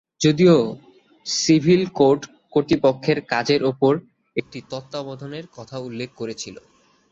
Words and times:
যদিও 0.21 0.57
civil 1.25 1.81
code 1.93 2.19
কর্তৃপক্ষের 2.53 3.19
কাজের 3.29 3.61
উপর 3.63 3.93
একটি 4.35 4.59
তত্ত্বাবধানের 4.71 5.45
কথা 5.53 5.77
উল্লেখ 5.79 6.09
করেছিল। 6.15 6.55